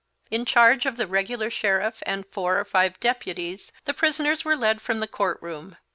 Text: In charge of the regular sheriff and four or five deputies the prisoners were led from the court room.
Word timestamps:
In 0.31 0.45
charge 0.45 0.87
of 0.87 0.97
the 0.97 1.05
regular 1.05 1.51
sheriff 1.51 2.01
and 2.07 2.25
four 2.25 2.57
or 2.59 2.65
five 2.65 2.99
deputies 2.99 3.71
the 3.85 3.93
prisoners 3.93 4.43
were 4.43 4.57
led 4.57 4.81
from 4.81 4.99
the 4.99 5.07
court 5.07 5.37
room. 5.43 5.77